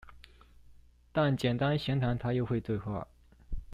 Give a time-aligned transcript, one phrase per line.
[1.11, 3.07] 但簡單閒談，他又會對話